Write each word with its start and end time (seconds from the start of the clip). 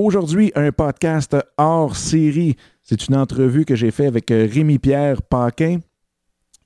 Aujourd'hui, 0.00 0.52
un 0.54 0.70
podcast 0.70 1.36
hors 1.56 1.96
série. 1.96 2.54
C'est 2.84 3.08
une 3.08 3.16
entrevue 3.16 3.64
que 3.64 3.74
j'ai 3.74 3.90
faite 3.90 4.06
avec 4.06 4.30
euh, 4.30 4.46
Rémi-Pierre 4.48 5.22
Paquin, 5.22 5.80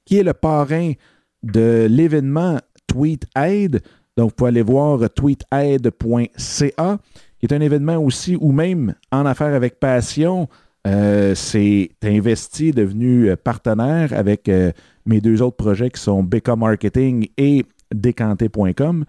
qui 0.05 0.19
est 0.19 0.23
le 0.23 0.35
parrain 0.35 0.93
de 1.43 1.87
l'événement 1.89 2.59
Tweet 2.87 3.25
Aid. 3.35 3.81
Donc, 4.19 4.29
vous 4.29 4.35
pouvez 4.35 4.49
aller 4.49 4.61
voir 4.61 5.09
tweetaid.ca, 5.09 6.99
qui 7.41 7.47
est 7.47 7.55
un 7.55 7.61
événement 7.63 7.97
aussi 7.97 8.37
où 8.39 8.53
même 8.53 8.95
en 9.11 9.25
affaires 9.25 9.55
avec 9.55 9.81
passion, 9.81 10.47
euh, 10.87 11.35
c'est 11.35 11.89
investi, 12.05 12.73
devenu 12.73 13.31
euh, 13.31 13.37
partenaire 13.37 14.13
avec 14.13 14.49
euh, 14.51 14.73
mes 15.07 15.23
deux 15.23 15.41
autres 15.41 15.57
projets 15.57 15.89
qui 15.89 16.03
sont 16.03 16.23
Becca 16.23 16.55
Marketing 16.55 17.29
et 17.39 17.65
Décanté.com. 17.95 19.05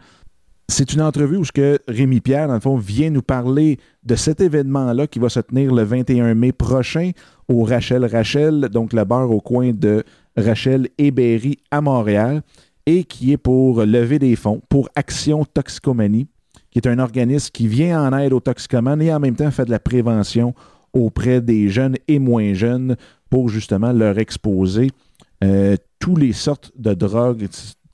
C'est 0.76 0.92
une 0.92 1.04
entrevue 1.04 1.38
où 1.38 1.46
ce 1.46 1.52
que 1.52 1.78
Rémi 1.88 2.20
Pierre, 2.20 2.48
dans 2.48 2.55
le 2.55 2.60
fond, 2.60 2.78
vient 2.78 3.12
nous 3.12 3.22
parler 3.22 3.78
de 4.02 4.16
cet 4.16 4.42
événement-là 4.42 5.05
qui 5.05 5.20
va 5.20 5.30
se 5.30 5.40
tenir 5.40 5.72
le 5.72 5.84
21 5.84 6.34
mai 6.34 6.52
prochain 6.52 7.12
au 7.48 7.64
Rachel 7.64 8.04
Rachel, 8.05 8.70
donc 8.70 8.91
le 8.91 9.04
bar 9.04 9.30
au 9.30 9.40
coin 9.40 9.72
de 9.72 10.04
Rachel 10.36 10.90
et 10.98 11.12
Berry 11.12 11.59
à 11.70 11.80
Montréal, 11.80 12.41
et 12.88 13.04
qui 13.04 13.34
est 13.34 13.38
pour 13.38 13.84
lever 13.84 14.17
des 14.17 14.36
fonds 14.36 14.64
pour 14.67 14.90
Action 14.95 15.45
Toxicomanie, 15.45 16.26
qui 16.72 16.80
est 16.80 16.88
un 16.88 16.98
organisme 16.98 17.52
qui 17.53 17.67
vient 17.67 18.03
en 18.03 18.17
aide 18.17 18.34
aux 18.34 18.40
toxicomanes 18.40 19.03
et 19.03 19.14
en 19.14 19.20
même 19.20 19.36
temps 19.36 19.52
fait 19.52 19.66
de 19.66 19.72
la 19.72 19.80
prévention 19.80 20.55
auprès 20.92 21.40
des 21.40 21.70
jeunes 21.70 21.98
et 22.08 22.17
moins 22.17 22.55
jeunes 22.55 22.95
pour 23.30 23.48
justement 23.48 23.92
leur 23.92 24.17
exposer 24.17 24.90
euh, 25.44 25.78
toutes 26.00 26.17
les 26.17 26.34
sortes 26.34 26.72
de 26.76 26.95
drogues, 26.95 27.48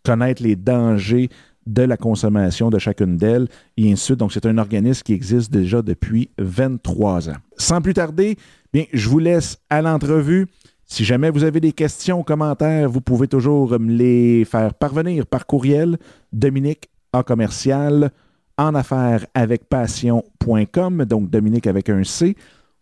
connaître 0.06 0.42
les 0.42 0.56
dangers 0.56 1.30
de 1.70 1.84
la 1.84 1.98
consommation 1.98 2.70
de 2.70 2.80
chacune 2.80 3.18
d'elles 3.18 3.48
et 3.78 3.92
ainsi. 3.92 4.16
Donc, 4.16 4.34
c'est 4.34 4.46
un 4.46 4.58
organisme 4.58 5.04
qui 5.04 5.14
existe 5.14 5.52
déjà 5.52 5.82
depuis 5.82 6.30
23 6.40 7.30
ans. 7.30 7.38
Sans 7.58 7.82
plus 7.82 7.94
tarder, 7.94 8.38
bien, 8.74 8.86
je 8.92 9.08
vous 9.08 9.20
laisse 9.20 9.60
à 9.70 9.82
l'entrevue. 9.82 10.48
Si 10.86 11.06
jamais 11.06 11.30
vous 11.30 11.44
avez 11.44 11.60
des 11.60 11.72
questions, 11.72 12.24
commentaires, 12.24 12.90
vous 12.90 13.02
pouvez 13.02 13.28
toujours 13.28 13.80
me 13.80 13.92
les 13.92 14.44
faire 14.46 14.74
parvenir 14.74 15.28
par 15.28 15.46
courriel. 15.46 15.98
Dominique 16.34 16.90
en 17.14 17.22
commercial 17.22 18.12
en 18.58 18.76
affaires 18.76 19.26
avec 19.34 19.70
passion.com, 19.70 21.06
donc 21.06 21.30
Dominique 21.30 21.68
avec 21.68 21.90
un 21.90 22.04
C. 22.04 22.36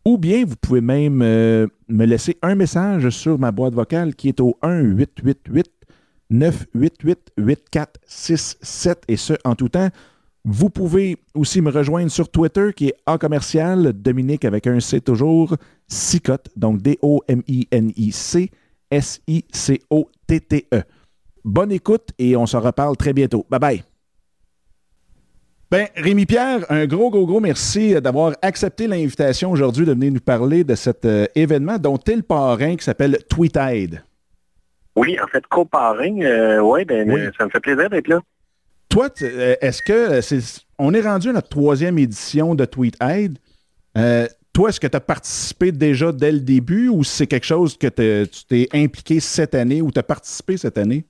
Ou 0.06 0.18
bien 0.18 0.46
vous 0.46 0.56
pouvez 0.56 0.80
même 0.80 1.22
euh, 1.22 1.68
me 1.90 2.06
laisser 2.06 2.38
un 2.42 2.56
message 2.56 3.10
sur 3.10 3.38
ma 3.38 3.52
boîte 3.52 3.74
vocale 3.74 4.16
qui 4.16 4.30
est 4.30 4.40
au 4.40 4.58
1 4.62 4.80
888 4.80 5.70
988 6.30 7.32
8467 7.38 9.04
et 9.08 9.18
ce 9.18 9.34
en 9.44 9.56
tout 9.56 9.70
temps. 9.70 9.90
Vous 10.46 10.70
pouvez 10.70 11.18
aussi 11.36 11.62
me 11.62 11.72
rejoindre 11.72 12.10
sur 12.10 12.30
Twitter 12.30 12.72
qui 12.74 12.88
est 12.88 12.96
A 13.06 13.18
commercial, 13.18 13.92
Dominique 13.94 14.46
avec 14.46 14.66
un 14.66 14.80
C 14.80 15.02
toujours, 15.02 15.56
Sicotte, 15.88 16.48
donc 16.56 16.82
D-O-M-I-N-I-C, 16.82 18.50
S-I-C-O-T-T-E. 18.90 20.84
Bonne 21.44 21.72
écoute 21.72 22.10
et 22.18 22.38
on 22.38 22.46
se 22.46 22.56
reparle 22.56 22.96
très 22.96 23.14
bientôt. 23.14 23.46
Bye 23.50 23.60
bye. 23.60 23.84
Ben, 25.70 25.88
Rémi 25.98 26.26
Pierre, 26.26 26.66
un 26.70 26.86
gros, 26.86 27.10
gros, 27.10 27.26
gros 27.26 27.42
merci 27.42 28.00
d'avoir 28.00 28.34
accepté 28.42 28.88
l'invitation 28.88 29.52
aujourd'hui 29.52 29.86
de 29.86 29.92
venir 29.92 30.14
nous 30.14 30.22
parler 30.22 30.64
de 30.64 30.76
cet 30.76 31.04
euh, 31.04 31.26
événement 31.36 31.78
dont 31.78 31.98
tu 31.98 32.14
es 32.14 32.16
le 32.16 32.22
parrain 32.22 32.78
qui 32.78 32.86
s'appelle 32.86 33.18
TweetAid. 33.28 34.02
Oui, 34.98 35.16
en 35.24 35.28
fait, 35.28 35.46
co-parrain, 35.48 36.20
euh, 36.22 36.60
ouais, 36.60 36.84
ben, 36.84 37.10
Oui. 37.12 37.22
euh, 37.22 37.32
ça 37.38 37.46
me 37.46 37.52
fait 37.52 37.60
plaisir 37.60 37.88
d'être 37.88 38.08
là. 38.08 38.20
Toi, 38.90 39.10
euh, 39.22 39.56
est-ce 39.62 39.84
que 39.84 40.20
on 40.80 40.92
est 40.94 41.02
rendu 41.02 41.30
à 41.30 41.34
notre 41.34 41.50
troisième 41.50 42.00
édition 42.00 42.56
de 42.56 42.66
TweetAid? 42.66 43.38
Euh, 43.96 44.28
toi, 44.54 44.70
est-ce 44.70 44.80
que 44.80 44.88
tu 44.88 44.98
as 44.98 45.02
participé 45.02 45.72
déjà 45.72 46.12
dès 46.12 46.32
le 46.32 46.40
début 46.40 46.90
ou 46.90 47.04
c'est 47.04 47.28
quelque 47.28 47.46
chose 47.46 47.78
que 47.78 47.88
tu 48.26 48.46
t'es 48.50 48.68
impliqué 48.74 49.20
cette 49.20 49.54
année 49.54 49.84
ou 49.84 49.92
tu 49.92 50.00
as 50.00 50.04
participé 50.04 50.58
cette 50.58 50.80
année? 50.80 51.06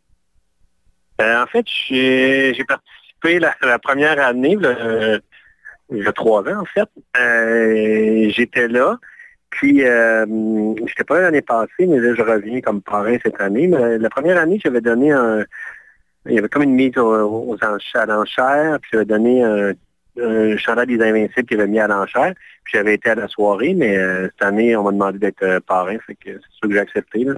Euh, 1.21 1.43
en 1.43 1.47
fait, 1.47 1.65
j'ai 1.87 2.65
participé 2.67 3.39
la, 3.39 3.55
la 3.61 3.79
première 3.79 4.19
année, 4.19 4.57
là, 4.57 5.19
il 5.93 6.03
y 6.03 6.07
a 6.07 6.11
trois 6.11 6.41
ans 6.43 6.59
en 6.61 6.65
fait. 6.65 6.89
Euh, 7.17 8.29
J'étais 8.31 8.67
là. 8.67 8.99
Puis, 9.49 9.83
euh, 9.83 10.25
j'étais 10.85 11.03
pas 11.03 11.15
là 11.15 11.21
l'année 11.23 11.41
passée, 11.41 11.87
mais 11.87 11.99
là, 11.99 12.13
je 12.15 12.21
reviens 12.21 12.61
comme 12.61 12.81
parrain 12.81 13.17
cette 13.23 13.39
année. 13.41 13.67
Mais 13.67 13.97
la 13.97 14.09
première 14.09 14.37
année, 14.37 14.59
j'avais 14.63 14.81
donné 14.81 15.11
un... 15.11 15.43
Il 16.25 16.33
y 16.33 16.37
avait 16.39 16.49
comme 16.49 16.63
une 16.63 16.73
mise 16.75 16.97
aux, 16.97 17.51
aux 17.51 17.57
enchères, 17.63 18.01
à 18.01 18.05
l'enchère, 18.05 18.77
puis 18.81 18.89
j'avais 18.91 19.05
donné 19.05 19.43
un, 19.43 19.71
un 20.21 20.57
chandail 20.57 20.87
des 20.87 21.01
Invincibles 21.01 21.47
qui 21.47 21.53
avait 21.53 21.67
mis 21.67 21.79
à 21.79 21.87
l'enchère. 21.87 22.33
Puis 22.65 22.73
j'avais 22.75 22.95
été 22.95 23.09
à 23.11 23.15
la 23.15 23.29
soirée, 23.29 23.73
mais 23.73 23.97
euh, 23.97 24.25
cette 24.25 24.41
année, 24.41 24.75
on 24.75 24.83
m'a 24.83 24.91
demandé 24.91 25.19
d'être 25.19 25.43
euh, 25.43 25.59
parrain, 25.65 25.97
fait 26.05 26.15
que 26.15 26.31
c'est 26.31 26.51
sûr 26.59 26.67
que 26.67 26.73
j'ai 26.73 26.79
accepté. 26.79 27.23
Là. 27.23 27.33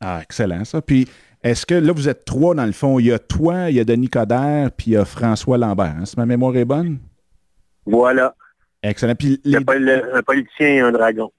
Ah, 0.00 0.18
excellent 0.22 0.64
ça. 0.64 0.82
Puis, 0.82 1.06
est-ce 1.44 1.64
que 1.64 1.74
là, 1.74 1.92
vous 1.92 2.08
êtes 2.08 2.24
trois 2.24 2.54
dans 2.56 2.66
le 2.66 2.72
fond? 2.72 2.98
Il 2.98 3.06
y 3.06 3.12
a 3.12 3.20
toi, 3.20 3.70
il 3.70 3.76
y 3.76 3.80
a 3.80 3.84
Denis 3.84 4.08
Coderre, 4.08 4.70
puis 4.76 4.88
il 4.88 4.92
y 4.94 4.96
a 4.96 5.04
François 5.04 5.56
Lambert. 5.56 5.94
hein, 6.00 6.04
si 6.04 6.16
ma 6.18 6.26
mémoire 6.26 6.56
est 6.56 6.64
bonne? 6.64 6.98
Voilà. 7.86 8.34
Excellent. 8.82 9.14
Puis, 9.14 9.40
Il 9.44 9.52
y 9.52 9.56
a 9.56 9.60
les- 9.60 9.64
pas 9.64 9.76
le- 9.76 10.16
un 10.16 10.22
politicien 10.22 10.66
et 10.66 10.80
un 10.80 10.90
dragon. 10.90 11.30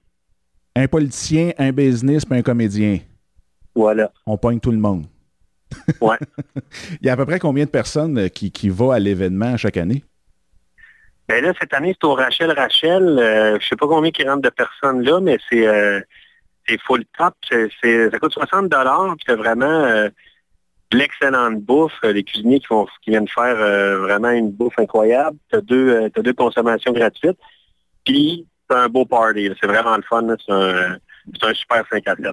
Un 0.76 0.88
politicien, 0.88 1.52
un 1.58 1.72
business, 1.72 2.24
puis 2.24 2.38
un 2.38 2.42
comédien. 2.42 2.98
Voilà. 3.74 4.12
On 4.26 4.36
pogne 4.36 4.60
tout 4.60 4.70
le 4.70 4.78
monde. 4.78 5.06
Ouais. 6.00 6.16
il 7.00 7.06
y 7.06 7.08
a 7.08 7.14
à 7.14 7.16
peu 7.16 7.26
près 7.26 7.38
combien 7.38 7.64
de 7.64 7.70
personnes 7.70 8.18
euh, 8.18 8.28
qui, 8.28 8.50
qui 8.52 8.68
vont 8.68 8.90
à 8.90 8.98
l'événement 8.98 9.56
chaque 9.56 9.76
année? 9.76 10.04
Ben 11.28 11.42
là, 11.42 11.52
cette 11.58 11.72
année, 11.72 11.94
c'est 11.98 12.06
au 12.06 12.14
Rachel 12.14 12.50
Rachel. 12.50 13.18
Euh, 13.18 13.58
je 13.58 13.66
sais 13.66 13.76
pas 13.76 13.86
combien 13.86 14.10
qui 14.10 14.28
rentre 14.28 14.42
de 14.42 14.50
personnes 14.50 15.02
là, 15.02 15.20
mais 15.20 15.38
c'est 15.48 15.66
euh, 15.66 16.00
full 16.84 17.04
top. 17.16 17.34
Ça 17.50 18.18
coûte 18.18 18.32
60 18.32 18.68
dollars. 18.68 19.14
C'est 19.26 19.34
vraiment 19.34 19.64
euh, 19.64 20.10
de 20.90 20.98
l'excellente 20.98 21.62
bouffe. 21.62 21.98
Les 22.02 22.24
cuisiniers 22.24 22.60
qui, 22.60 22.66
vont, 22.68 22.86
qui 23.02 23.10
viennent 23.10 23.28
faire 23.28 23.56
vraiment 23.56 24.30
une 24.30 24.50
bouffe 24.50 24.78
incroyable. 24.78 25.38
Tu 25.50 25.56
as 25.56 25.60
deux, 25.62 26.10
t'as 26.10 26.20
deux 26.20 26.34
consommations 26.34 26.92
gratuites. 26.92 27.38
Puis 28.04 28.46
c'est 28.68 28.76
un 28.76 28.88
beau 28.88 29.04
party. 29.04 29.50
C'est 29.60 29.66
vraiment 29.66 29.96
le 29.96 30.02
fun. 30.02 30.26
C'est 30.44 30.52
un, 30.52 31.54
super 31.54 31.84
5 31.90 32.06
à 32.08 32.16
7. 32.16 32.26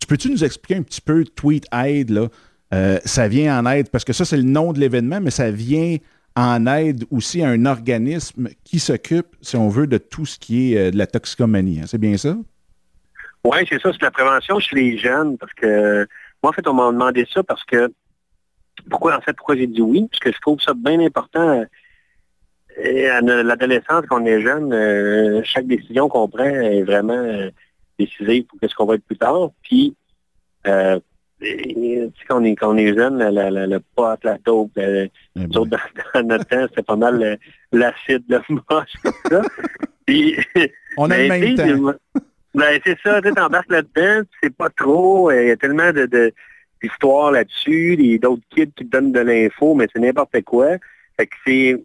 Tu 0.00 0.06
peux-tu 0.06 0.30
nous 0.30 0.44
expliquer 0.44 0.80
un 0.80 0.82
petit 0.82 1.00
peu 1.00 1.24
Tweet 1.24 1.66
Aid, 1.72 2.10
là? 2.10 2.28
Euh, 2.74 2.98
ça 3.04 3.28
vient 3.28 3.58
en 3.58 3.70
aide, 3.70 3.88
parce 3.88 4.04
que 4.04 4.12
ça, 4.12 4.26
c'est 4.26 4.36
le 4.36 4.42
nom 4.42 4.74
de 4.74 4.80
l'événement, 4.80 5.20
mais 5.22 5.30
ça 5.30 5.50
vient 5.50 5.96
en 6.36 6.66
aide 6.66 7.04
aussi 7.10 7.42
à 7.42 7.48
un 7.48 7.64
organisme 7.64 8.48
qui 8.62 8.78
s'occupe, 8.78 9.36
si 9.40 9.56
on 9.56 9.68
veut, 9.68 9.86
de 9.86 9.96
tout 9.96 10.26
ce 10.26 10.38
qui 10.38 10.74
est 10.74 10.78
euh, 10.78 10.90
de 10.90 10.98
la 10.98 11.06
toxicomanie. 11.06 11.80
hein. 11.80 11.84
C'est 11.86 11.98
bien 11.98 12.16
ça? 12.18 12.36
Oui, 13.44 13.58
c'est 13.68 13.80
ça, 13.80 13.90
c'est 13.92 14.02
la 14.02 14.10
prévention 14.10 14.58
chez 14.58 14.76
les 14.76 14.98
jeunes, 14.98 15.38
parce 15.38 15.52
que 15.54 16.06
moi, 16.42 16.50
en 16.50 16.52
fait, 16.52 16.66
on 16.68 16.74
m'a 16.74 16.92
demandé 16.92 17.26
ça 17.32 17.42
parce 17.42 17.64
que 17.64 17.90
pourquoi, 18.90 19.16
en 19.16 19.20
fait, 19.20 19.32
pourquoi 19.32 19.56
j'ai 19.56 19.66
dit 19.66 19.80
oui? 19.80 20.06
Parce 20.10 20.20
que 20.20 20.32
je 20.32 20.38
trouve 20.40 20.60
ça 20.60 20.74
bien 20.74 21.00
important. 21.00 21.64
Et 22.80 23.06
à 23.08 23.20
l'adolescence, 23.20 24.04
quand 24.08 24.22
on 24.22 24.26
est 24.26 24.40
jeune, 24.40 24.72
euh, 24.72 25.40
chaque 25.44 25.66
décision 25.66 26.08
qu'on 26.08 26.28
prend 26.28 26.44
est 26.44 26.82
vraiment 26.82 27.12
euh, 27.14 27.50
décisive 27.98 28.44
pour 28.44 28.58
qu'est-ce 28.60 28.74
qu'on 28.74 28.86
va 28.86 28.94
être 28.94 29.04
plus 29.04 29.16
tard. 29.18 29.50
Puis, 29.62 29.96
euh, 30.66 30.98
et- 31.40 32.08
quand 32.28 32.40
on 32.40 32.44
est, 32.44 32.54
quand 32.56 32.72
on 32.72 32.76
est 32.76 32.94
jeune, 32.94 33.18
la- 33.18 33.30
la- 33.30 33.50
la- 33.50 33.66
le 33.66 33.80
pot, 33.96 34.16
la 34.22 34.38
taupe, 34.38 34.72
euh, 34.78 35.06
Eh 35.36 35.40
nous 35.40 35.48
ben, 35.48 35.58
autres, 35.58 35.70
dans, 35.70 36.20
dans 36.20 36.26
notre 36.28 36.44
temps, 36.46 36.66
c'était 36.68 36.82
pas 36.82 36.96
mal 36.96 37.38
l'acide, 37.72 38.24
le 38.28 38.40
moche, 38.48 38.92
comme 39.02 39.12
ça. 39.30 39.42
Puis, 40.06 40.36
on 40.96 41.10
a 41.10 41.18
le 41.18 41.28
ben, 41.28 41.40
même 41.40 41.54
temps. 41.84 41.94
Ben, 42.54 42.80
c'est 42.84 42.98
ça, 43.04 43.20
tu 43.20 43.32
t'embarques 43.32 43.70
là-dedans, 43.70 44.22
sais 44.42 44.50
pas 44.50 44.70
trop, 44.70 45.30
il 45.30 45.48
y 45.48 45.50
a 45.50 45.56
tellement 45.56 45.92
de, 45.92 46.06
de- 46.06 46.32
d'histoires 46.82 47.30
là-dessus, 47.32 47.96
des- 47.96 48.18
d'autres 48.18 48.42
kids 48.50 48.72
qui 48.74 48.84
te 48.86 48.90
donnent 48.90 49.12
de 49.12 49.20
l'info, 49.20 49.74
mais 49.74 49.86
c'est 49.92 50.00
n'importe 50.00 50.42
quoi. 50.42 50.76
Fait 51.16 51.26
que 51.26 51.34
c'est, 51.46 51.76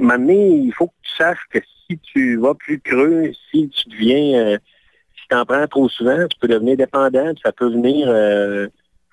donné, 0.00 0.56
il 0.56 0.72
faut 0.72 0.86
que 0.86 0.92
tu 1.02 1.16
saches 1.16 1.46
que 1.50 1.58
si 1.88 1.98
tu 1.98 2.36
vas 2.36 2.54
plus 2.54 2.80
creux, 2.80 3.32
si 3.50 3.68
tu 3.68 3.88
deviens, 3.88 4.40
euh, 4.40 4.58
si 5.16 5.28
tu 5.28 5.36
en 5.36 5.44
prends 5.44 5.66
trop 5.66 5.88
souvent, 5.88 6.26
tu 6.28 6.38
peux 6.38 6.48
devenir 6.48 6.76
dépendant, 6.76 7.32
ça 7.42 7.52
peut 7.52 7.70
venir 7.70 8.08
euh, 8.08 8.68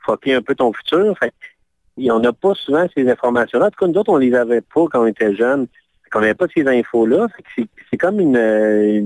un 0.07 0.41
peu 0.41 0.55
ton 0.55 0.71
futur. 0.73 1.17
Fait 1.17 1.33
on 1.97 2.19
n'a 2.19 2.33
pas 2.33 2.53
souvent 2.55 2.87
ces 2.95 3.09
informations-là. 3.09 3.67
En 3.67 3.69
tout 3.69 3.79
cas, 3.79 3.87
nous 3.87 3.97
autres, 3.97 4.11
on 4.11 4.17
les 4.17 4.33
avait 4.35 4.61
pas 4.61 4.85
quand 4.91 5.03
on 5.03 5.07
était 5.07 5.35
jeunes. 5.35 5.67
Qu'on 6.11 6.21
n'avait 6.21 6.33
pas 6.33 6.47
ces 6.53 6.67
infos-là. 6.67 7.27
C'est, 7.55 7.97
comme 7.97 8.19
une, 8.19 8.37
euh, 8.37 9.01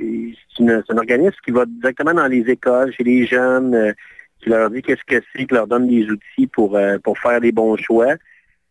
un 0.00 0.98
organisme 0.98 1.36
qui 1.44 1.50
va 1.50 1.64
directement 1.66 2.14
dans 2.14 2.26
les 2.26 2.48
écoles, 2.50 2.92
chez 2.92 3.04
les 3.04 3.26
jeunes, 3.26 3.74
euh, 3.74 3.92
qui 4.40 4.50
leur 4.50 4.70
dit 4.70 4.82
qu'est-ce 4.82 5.04
que 5.04 5.22
c'est, 5.32 5.46
qui 5.46 5.54
leur 5.54 5.66
donne 5.66 5.88
des 5.88 6.08
outils 6.08 6.46
pour, 6.46 6.78
pour 7.02 7.18
faire 7.18 7.40
des 7.40 7.52
bons 7.52 7.76
choix, 7.76 8.14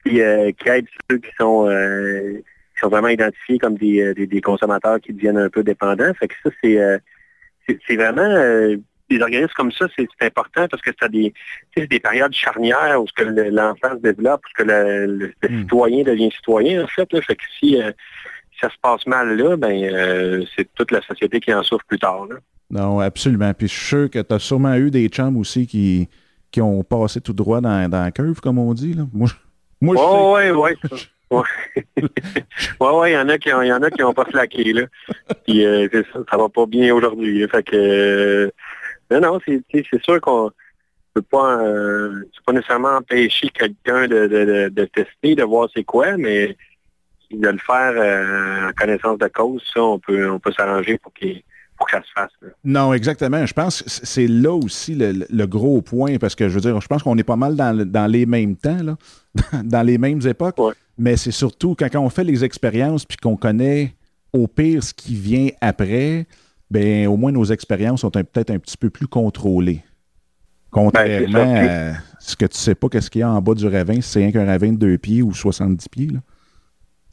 puis 0.03 0.21
qui 0.57 0.69
aide 0.69 0.85
ceux 1.09 1.17
qui 1.17 1.31
sont, 1.37 1.67
qui 2.73 2.79
sont 2.81 2.89
vraiment 2.89 3.07
identifiés 3.09 3.59
comme 3.59 3.75
des, 3.77 4.01
euh, 4.01 4.13
des, 4.13 4.27
des 4.27 4.41
consommateurs 4.41 4.99
qui 4.99 5.13
deviennent 5.13 5.37
un 5.37 5.49
peu 5.49 5.63
dépendants. 5.63 6.13
Fait 6.19 6.27
que 6.27 6.35
ça, 6.43 6.49
c'est, 6.63 6.79
euh, 6.79 6.97
c'est, 7.67 7.95
vraiment 7.95 8.21
euh, 8.21 8.77
des 9.09 9.21
organismes 9.21 9.53
comme 9.55 9.71
ça, 9.71 9.87
c'est, 9.95 10.07
important 10.21 10.67
parce 10.67 10.81
que 10.81 11.07
des, 11.07 11.33
c'est 11.75 11.87
des 11.87 11.99
périodes 11.99 12.33
charnières 12.33 13.01
où 13.01 13.05
que 13.15 13.23
le- 13.23 13.49
l'enfant 13.49 13.91
se 13.95 14.01
développe, 14.01 14.41
où 14.45 14.61
que 14.61 14.67
le, 14.67 15.05
le- 15.05 15.33
le 15.41 15.49
Mm. 15.49 15.61
citoyen 15.61 16.03
devient 16.03 16.31
citoyen, 16.31 16.83
en 16.83 16.87
fait. 16.87 17.11
Là. 17.13 17.21
Fait 17.21 17.35
que 17.35 17.43
si, 17.59 17.81
euh, 17.81 17.91
ça 18.59 18.69
se 18.69 18.75
passe 18.81 19.05
mal 19.07 19.35
là, 19.37 19.57
ben 19.57 20.45
c'est 20.55 20.73
toute 20.73 20.91
la 20.91 21.01
société 21.01 21.39
qui 21.41 21.53
en 21.53 21.63
souffre 21.63 21.83
plus 21.85 21.99
tard. 21.99 22.27
Non, 22.69 22.99
absolument. 22.99 23.53
Puis 23.53 23.67
je 23.67 23.73
suis 23.73 23.85
sûr 23.87 24.09
que 24.09 24.19
tu 24.19 24.33
as 24.33 24.39
sûrement 24.39 24.75
eu 24.75 24.89
des 24.89 25.09
chambres 25.11 25.39
aussi 25.39 25.67
qui, 25.67 26.07
qui 26.49 26.61
ont 26.61 26.83
passé 26.83 27.19
tout 27.19 27.33
droit 27.33 27.61
dans, 27.61 27.89
dans 27.89 28.03
la 28.03 28.11
curve, 28.11 28.39
comme 28.39 28.57
on 28.57 28.73
dit. 28.73 28.93
Là. 28.93 29.03
Moi, 29.13 29.27
moi 29.81 29.95
oh, 29.99 30.37
oui, 30.39 30.71
Oui, 31.33 32.89
oui, 32.93 33.09
il 33.09 33.13
y 33.13 33.17
en 33.17 33.29
a 33.29 33.37
qui 33.37 33.53
ont, 33.53 33.61
y 33.61 33.73
en 33.73 33.81
a 33.81 33.89
qui 33.89 34.03
ont 34.03 34.13
pas 34.13 34.25
flaqué, 34.25 34.73
là. 34.73 34.83
Puis 35.45 35.65
euh, 35.65 35.87
ça, 36.13 36.19
ça 36.29 36.37
va 36.37 36.49
pas 36.49 36.65
bien 36.65 36.93
aujourd'hui. 36.93 37.47
Fait 37.49 37.63
que 37.63 37.75
euh, 37.75 38.51
non, 39.11 39.21
non, 39.21 39.39
c'est 39.45 40.03
sûr 40.03 40.21
qu'on 40.21 40.51
peut 41.13 41.21
pas 41.21 41.59
euh, 41.61 42.23
pas 42.45 42.53
nécessairement 42.53 42.97
empêcher 42.97 43.49
quelqu'un 43.49 44.07
de, 44.07 44.27
de, 44.27 44.69
de, 44.69 44.85
tester, 44.85 45.35
de 45.35 45.43
voir 45.43 45.69
c'est 45.73 45.83
quoi, 45.83 46.17
mais 46.17 46.57
de 47.31 47.49
le 47.49 47.57
faire 47.57 48.69
en 48.69 48.73
connaissance 48.73 49.17
de 49.17 49.27
cause, 49.27 49.63
ça, 49.73 49.81
on 49.81 49.99
peut 49.99 50.29
on 50.29 50.39
peut 50.39 50.51
s'arranger 50.51 50.97
pour 50.97 51.13
qu'il 51.13 51.43
se 51.91 52.11
fasse. 52.13 52.31
Non, 52.63 52.93
exactement. 52.93 53.45
Je 53.45 53.53
pense 53.53 53.81
que 53.81 53.89
c'est 53.89 54.27
là 54.27 54.53
aussi 54.53 54.95
le, 54.95 55.45
gros 55.45 55.81
point, 55.81 56.17
parce 56.17 56.35
que 56.35 56.49
je 56.49 56.55
veux 56.55 56.61
dire, 56.61 56.79
je 56.79 56.87
pense 56.87 57.03
qu'on 57.03 57.17
est 57.17 57.23
pas 57.23 57.35
mal 57.35 57.55
dans, 57.55 58.11
les 58.11 58.25
mêmes 58.25 58.55
temps, 58.55 58.81
là, 58.83 58.97
dans 59.63 59.83
les 59.83 59.97
mêmes 59.97 60.25
époques. 60.25 60.57
Mais 60.97 61.17
c'est 61.17 61.31
surtout 61.31 61.75
quand, 61.75 61.89
on 61.95 62.09
fait 62.09 62.23
les 62.23 62.43
expériences 62.43 63.05
puis 63.05 63.17
qu'on 63.17 63.35
connaît 63.35 63.95
au 64.31 64.47
pire 64.47 64.83
ce 64.83 64.93
qui 64.93 65.15
vient 65.15 65.49
après, 65.61 66.27
ben 66.69 67.07
au 67.07 67.17
moins 67.17 67.31
nos 67.31 67.45
expériences 67.45 68.01
sont 68.01 68.11
peut-être 68.11 68.49
un 68.49 68.59
petit 68.59 68.77
peu 68.77 68.89
plus 68.89 69.07
contrôlées. 69.07 69.83
Contrairement 70.71 71.53
ben, 71.53 71.95
à 71.95 71.97
ce 72.19 72.35
que 72.35 72.45
tu 72.45 72.57
sais 72.57 72.73
pas 72.73 72.89
qu'est-ce 72.89 73.11
qu'il 73.11 73.19
y 73.19 73.23
a 73.23 73.29
en 73.29 73.41
bas 73.41 73.53
du 73.53 73.67
ravin, 73.67 74.01
si 74.01 74.09
c'est 74.09 74.35
un 74.35 74.45
ravin 74.45 74.71
de 74.71 74.77
deux 74.77 74.97
pieds 74.97 75.21
ou 75.21 75.33
70 75.33 75.89
pieds. 75.89 76.07
Là. 76.07 76.19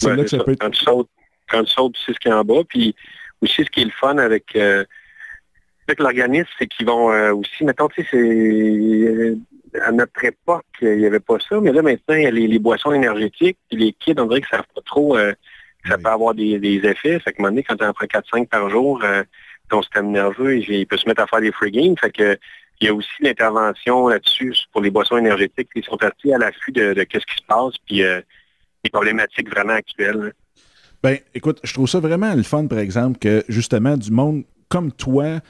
Ben, 0.03 0.17
là 0.17 0.23
que 0.23 0.31
ça 0.31 0.39
Peut 0.39 0.57
sautes, 0.73 1.09
quand 1.51 1.65
tu 1.65 1.71
sautes, 1.71 1.95
tu 1.95 2.05
sais 2.05 2.13
ce 2.15 2.19
qu'il 2.19 2.31
y 2.31 2.35
a 2.35 2.39
en 2.39 2.45
bas. 2.45 2.63
Puis 2.67 2.95
aussi, 3.43 3.65
ce 3.65 3.71
qui 3.71 3.83
est 3.83 3.87
le 3.87 3.91
fun 3.91 4.19
avec, 4.19 4.55
euh, 4.57 4.85
avec 5.87 6.01
l'organisme, 6.01 6.49
c'est 6.59 6.67
qu'ils 6.67 6.87
vont 6.87 7.11
euh, 7.11 7.33
aussi, 7.33 7.65
mettons, 7.65 7.89
tu 7.89 8.03
sais, 8.03 8.09
c'est 8.11 9.81
à 9.81 9.93
notre 9.93 10.25
époque, 10.25 10.67
il 10.83 10.99
n'y 10.99 11.07
avait 11.07 11.21
pas 11.21 11.39
ça, 11.39 11.61
mais 11.61 11.73
là, 11.73 11.83
maintenant, 11.83 12.17
il 12.17 12.23
y 12.23 12.27
a 12.27 12.31
les, 12.31 12.59
boissons 12.59 12.93
énergétiques, 12.93 13.59
puis 13.69 13.79
les 13.79 13.93
kids, 13.93 14.15
on 14.19 14.27
dirait 14.27 14.41
que 14.41 14.49
ça 14.49 14.59
ne 14.59 14.63
pas 14.63 14.81
trop, 14.85 15.17
euh, 15.17 15.33
ça 15.89 15.97
peut 15.97 16.09
avoir 16.09 16.35
des, 16.35 16.81
effets. 16.85 17.21
Fait 17.21 17.33
que, 17.33 17.39
un 17.39 17.43
moment 17.43 17.51
donné, 17.51 17.63
quand 17.63 17.77
tu 17.77 17.85
en 17.85 17.93
prends 17.93 18.07
4-5 18.07 18.49
par 18.49 18.69
jour, 18.69 19.03
ton 19.69 19.81
système 19.83 20.11
nerveux, 20.11 20.59
il, 20.59 20.87
peut 20.87 20.97
se 20.97 21.09
mettre 21.09 21.23
à 21.23 21.27
faire 21.29 21.41
des 21.41 21.53
free 21.53 21.71
games. 21.71 21.95
Fait 21.99 22.11
que, 22.11 22.37
il 22.81 22.87
y 22.87 22.91
a 22.91 22.95
aussi 22.95 23.09
l'intervention 23.21 24.09
là-dessus 24.09 24.55
pour 24.73 24.81
les 24.81 24.91
boissons 24.91 25.19
énergétiques 25.19 25.69
qui 25.73 25.83
sont 25.83 26.03
assez 26.03 26.33
à 26.33 26.39
l'affût 26.39 26.73
de, 26.73 26.93
de, 26.93 27.07
ce 27.13 27.19
qui 27.19 27.37
se 27.37 27.47
passe, 27.47 27.75
puis 27.87 28.03
les 28.85 28.91
problématiques 28.91 29.49
vraiment 29.49 29.75
actuelles. 29.75 30.35
Ben, 31.03 31.19
écoute, 31.35 31.61
je 31.65 31.73
trouve 31.73 31.89
ça 31.89 32.01
vraiment 32.01 32.35
le 32.35 32.43
fun, 32.43 32.67
par 32.67 32.79
exemple, 32.79 33.19
que 33.19 33.43
justement 33.49 33.97
du 33.97 34.11
monde 34.11 34.45
comme 34.69 34.93
toi 34.93 35.41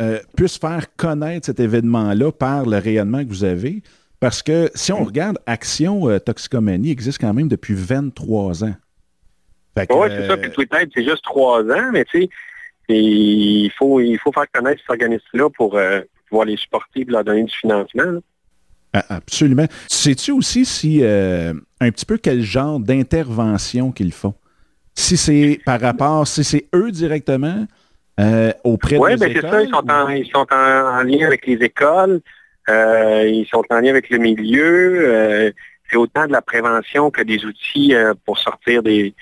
euh, 0.00 0.20
puisse 0.36 0.58
faire 0.58 0.94
connaître 0.96 1.46
cet 1.46 1.58
événement-là 1.58 2.30
par 2.30 2.66
le 2.66 2.78
rayonnement 2.78 3.24
que 3.24 3.28
vous 3.28 3.44
avez. 3.44 3.82
Parce 4.20 4.42
que 4.42 4.70
si 4.74 4.92
on 4.92 5.04
regarde, 5.04 5.38
Action 5.46 6.08
euh, 6.08 6.18
Toxicomanie 6.18 6.90
existe 6.90 7.20
quand 7.20 7.32
même 7.32 7.48
depuis 7.48 7.74
23 7.74 8.64
ans. 8.64 8.74
Oui, 9.76 9.84
c'est 10.08 10.26
ça. 10.26 10.36
Puis 10.36 10.50
Twitter, 10.50 10.78
c'est 10.92 11.04
juste 11.04 11.22
3 11.22 11.62
ans, 11.70 11.90
mais 11.92 12.04
tu 12.04 12.22
sais, 12.22 12.28
il 12.88 13.70
faut, 13.78 14.00
il 14.00 14.18
faut 14.18 14.32
faire 14.32 14.50
connaître 14.52 14.80
cet 14.80 14.90
organisme-là 14.90 15.50
pour 15.50 15.76
euh, 15.76 16.00
pouvoir 16.28 16.46
les 16.46 16.56
supporter 16.56 17.02
et 17.02 17.04
leur 17.04 17.22
donner 17.22 17.44
du 17.44 17.54
financement. 17.54 18.20
Absolument. 18.92 19.66
Sais-tu 19.86 20.32
aussi 20.32 20.64
si 20.64 21.04
un 21.04 21.90
petit 21.90 22.06
peu 22.06 22.18
quel 22.18 22.42
genre 22.42 22.80
d'intervention 22.80 23.92
qu'ils 23.92 24.12
font? 24.12 24.34
Si 24.98 25.16
c'est 25.16 25.60
par 25.64 25.80
rapport, 25.80 26.26
si 26.26 26.42
c'est 26.42 26.66
eux 26.74 26.90
directement 26.90 27.66
euh, 28.18 28.52
auprès 28.64 28.96
de 28.96 29.00
Oui, 29.00 29.16
bien 29.16 29.28
c'est 29.32 29.40
ça, 29.40 29.62
ils 29.62 29.70
sont, 29.70 29.88
en, 29.88 30.08
ils 30.08 30.26
sont 30.26 30.46
en, 30.50 31.02
lien 31.02 31.26
avec 31.26 31.46
les 31.46 31.54
écoles, 31.64 32.20
euh, 32.68 33.28
ils 33.28 33.46
sont 33.46 33.62
en 33.70 33.80
lien 33.80 33.90
avec 33.90 34.10
le 34.10 34.18
milieu. 34.18 35.08
Euh, 35.08 35.52
c'est 35.88 35.96
autant 35.96 36.26
de 36.26 36.32
la 36.32 36.42
prévention 36.42 37.10
que 37.10 37.22
des 37.22 37.44
outils 37.44 37.94
pour 38.26 38.38
sortir 38.38 38.82
des, 38.82 39.14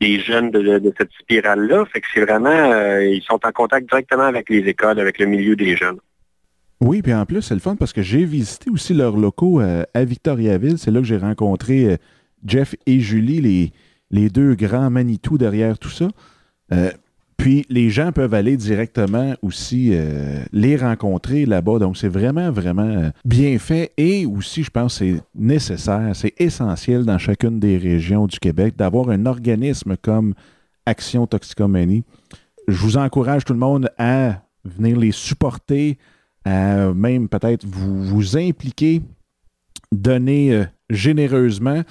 des 0.00 0.20
jeunes 0.20 0.50
de, 0.50 0.92
cette 0.96 1.10
spirale-là. 1.18 1.86
Fait 1.86 2.00
que 2.00 2.06
c'est 2.14 2.20
vraiment, 2.20 2.98
ils 3.00 3.22
sont 3.22 3.40
en 3.44 3.50
contact 3.50 3.88
directement 3.88 4.24
avec 4.24 4.48
les 4.48 4.68
écoles, 4.68 5.00
avec 5.00 5.18
le 5.18 5.26
milieu 5.26 5.56
des 5.56 5.76
jeunes. 5.76 5.98
Oui, 6.80 7.02
puis 7.02 7.12
en 7.12 7.26
plus, 7.26 7.42
c'est 7.42 7.54
le 7.54 7.60
fun 7.60 7.74
parce 7.74 7.92
que 7.92 8.02
j'ai 8.02 8.24
visité 8.24 8.70
aussi 8.70 8.94
leurs 8.94 9.16
locaux 9.16 9.58
à 9.58 10.04
Victoriaville. 10.04 10.78
C'est 10.78 10.92
là 10.92 11.00
que 11.00 11.06
j'ai 11.06 11.16
rencontré 11.16 11.96
Jeff 12.46 12.76
et 12.86 13.00
Julie, 13.00 13.40
les, 13.40 13.72
les 14.10 14.30
deux 14.30 14.54
grands 14.54 14.90
Manitou 14.90 15.38
derrière 15.38 15.78
tout 15.78 15.90
ça. 15.90 16.08
Euh, 16.72 16.90
puis 17.36 17.64
les 17.68 17.88
gens 17.88 18.10
peuvent 18.10 18.34
aller 18.34 18.56
directement 18.56 19.34
aussi 19.42 19.90
euh, 19.92 20.42
les 20.52 20.76
rencontrer 20.76 21.46
là-bas. 21.46 21.78
Donc 21.78 21.96
c'est 21.96 22.08
vraiment, 22.08 22.50
vraiment 22.50 22.82
euh, 22.82 23.10
bien 23.24 23.58
fait. 23.58 23.92
Et 23.96 24.26
aussi, 24.26 24.64
je 24.64 24.70
pense 24.70 24.98
c'est 24.98 25.22
nécessaire, 25.34 26.10
c'est 26.14 26.34
essentiel 26.38 27.04
dans 27.04 27.18
chacune 27.18 27.60
des 27.60 27.78
régions 27.78 28.26
du 28.26 28.38
Québec 28.40 28.74
d'avoir 28.76 29.10
un 29.10 29.24
organisme 29.26 29.96
comme 29.96 30.34
Action 30.84 31.26
Toxicomanie. 31.26 32.02
Je 32.66 32.76
vous 32.76 32.96
encourage 32.96 33.44
tout 33.44 33.52
le 33.52 33.58
monde 33.58 33.88
à 33.98 34.42
venir 34.64 34.98
les 34.98 35.12
supporter, 35.12 35.96
à 36.44 36.92
même 36.92 37.28
peut-être 37.28 37.64
vous, 37.64 38.02
vous 38.02 38.36
impliquer, 38.36 39.00
donner 39.92 40.64
généreusement. 40.90 41.82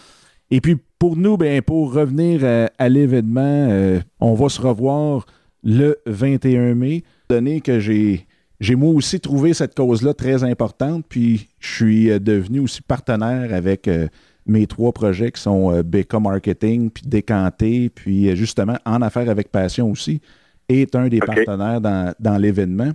Et 0.52 0.62
puis 0.62 0.78
pour 1.00 1.16
nous, 1.16 1.38
ben, 1.38 1.62
pour 1.62 1.94
revenir 1.94 2.70
à, 2.78 2.90
l'événement, 2.90 3.68
euh, 3.70 4.00
on 4.20 4.34
va 4.34 4.50
se 4.50 4.62
revoir 4.62 5.26
le 5.64 5.98
21 6.06 6.76
mai, 6.76 7.04
donné 7.30 7.62
que 7.62 7.80
j'ai 7.80 8.26
j'ai 8.60 8.74
moi 8.74 8.92
aussi 8.92 9.20
trouvé 9.20 9.54
cette 9.54 9.76
cause-là 9.76 10.16
très 10.16 10.44
importante, 10.44 11.06
puis 11.08 11.48
je 11.60 11.76
suis 11.76 12.10
euh, 12.10 12.18
devenu 12.18 12.60
aussi 12.62 12.82
partenaire 12.82 13.54
avec 13.54 13.88
euh, 13.88 14.08
mes 14.48 14.66
trois 14.66 14.92
projets 14.94 15.32
qui 15.32 15.40
sont 15.40 15.80
BK 15.84 16.16
Marketing, 16.16 16.90
puis 16.90 17.04
Décanté, 17.06 17.90
puis 17.90 18.36
justement 18.36 18.78
En 18.84 19.04
Affaires 19.04 19.30
avec 19.30 19.52
Passion 19.52 19.92
aussi, 19.92 20.22
est 20.70 20.96
un 20.96 21.08
des 21.08 21.20
partenaires 21.20 21.82
dans, 21.82 22.16
dans 22.20 22.38
l'événement. 22.38 22.92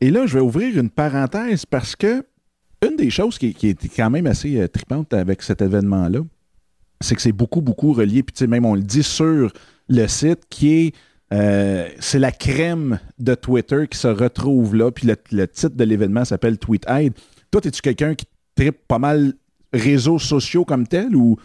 Et 0.00 0.10
là, 0.10 0.26
je 0.26 0.34
vais 0.34 0.44
ouvrir 0.44 0.76
une 0.76 0.90
parenthèse 0.90 1.64
parce 1.64 1.94
que 1.94 2.24
une 2.84 2.96
des 2.96 3.10
choses 3.10 3.38
qui, 3.38 3.54
qui 3.54 3.68
est 3.68 3.96
quand 3.96 4.10
même 4.10 4.26
assez 4.26 4.68
tripante 4.68 5.14
avec 5.14 5.42
cet 5.42 5.62
événement-là, 5.62 6.20
c'est 7.00 7.14
que 7.14 7.22
c'est 7.22 7.32
beaucoup, 7.32 7.60
beaucoup 7.60 7.92
relié. 7.92 8.22
Puis, 8.22 8.46
même 8.46 8.64
on 8.64 8.74
le 8.74 8.82
dit 8.82 9.02
sur 9.02 9.52
le 9.88 10.06
site, 10.06 10.40
qui 10.48 10.86
est. 10.86 10.94
Euh, 11.32 11.88
c'est 11.98 12.20
la 12.20 12.30
crème 12.30 13.00
de 13.18 13.34
Twitter 13.34 13.88
qui 13.90 13.98
se 13.98 14.06
retrouve 14.06 14.76
là. 14.76 14.92
Puis 14.92 15.08
le, 15.08 15.48
titre 15.48 15.74
de 15.74 15.82
l'événement 15.82 16.24
s'appelle 16.24 16.56
Tweet 16.56 16.86
Toi, 17.50 17.60
es-tu 17.64 17.82
quelqu'un 17.82 18.14
qui 18.14 18.26
tripe 18.54 18.86
pas 18.86 19.00
mal 19.00 19.32
réseaux 19.72 20.20
sociaux 20.20 20.64
comme 20.64 20.86
tel 20.86 21.16
ou? 21.16 21.36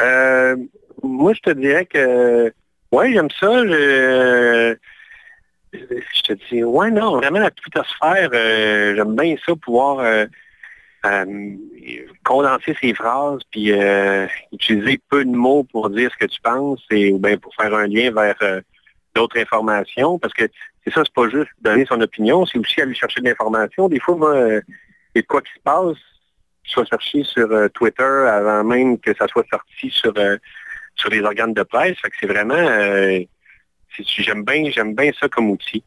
Euh, 0.00 0.56
moi, 1.04 1.32
je 1.34 1.40
te 1.40 1.50
dirais 1.50 1.86
que 1.86 2.52
ouais, 2.90 3.12
j'aime 3.12 3.30
ça. 3.38 3.64
Je, 3.64 4.76
je, 5.72 6.22
te 6.22 6.32
dis, 6.50 6.62
ouais, 6.64 6.90
non, 6.90 7.16
vraiment 7.16 7.40
la 7.40 7.50
twittosphère, 7.50 8.30
euh, 8.32 8.94
j'aime 8.96 9.16
bien 9.16 9.34
ça, 9.44 9.54
pouvoir 9.56 9.98
euh, 10.00 10.26
condenser 12.22 12.76
ses 12.80 12.94
phrases, 12.94 13.40
puis 13.50 13.72
euh, 13.72 14.26
utiliser 14.52 15.00
peu 15.10 15.24
de 15.24 15.30
mots 15.30 15.64
pour 15.64 15.90
dire 15.90 16.10
ce 16.12 16.16
que 16.16 16.30
tu 16.30 16.40
penses, 16.40 16.82
et, 16.90 17.12
ou 17.12 17.18
bien 17.18 17.36
pour 17.36 17.54
faire 17.54 17.74
un 17.74 17.86
lien 17.86 18.10
vers 18.10 18.36
euh, 18.42 18.60
d'autres 19.14 19.38
informations, 19.38 20.18
parce 20.18 20.34
que 20.34 20.44
c'est 20.84 20.92
ça, 20.92 21.02
c'est 21.04 21.14
pas 21.14 21.28
juste 21.28 21.50
donner 21.60 21.86
son 21.86 22.00
opinion, 22.00 22.46
c'est 22.46 22.58
aussi 22.58 22.80
aller 22.80 22.94
chercher 22.94 23.20
de 23.20 23.28
l'information. 23.28 23.88
Des 23.88 24.00
fois, 24.00 24.16
moi, 24.16 24.34
a 24.36 25.22
quoi 25.22 25.40
qui 25.40 25.52
se 25.52 25.60
passe, 25.62 25.96
soit 26.64 26.84
cherché 26.86 27.22
sur 27.24 27.48
Twitter 27.72 28.02
avant 28.02 28.64
même 28.64 28.98
que 28.98 29.14
ça 29.14 29.26
soit 29.28 29.46
sorti 29.50 29.90
sur 29.90 30.12
sur 30.96 31.10
les 31.10 31.20
organes 31.22 31.54
de 31.54 31.62
presse. 31.62 31.96
Fait 32.00 32.10
que 32.10 32.16
c'est 32.20 32.26
vraiment 32.26 33.24
j'aime 33.98 34.44
bien, 34.44 34.70
j'aime 34.70 34.94
bien 34.94 35.10
ça 35.18 35.28
comme 35.28 35.50
outil. 35.50 35.82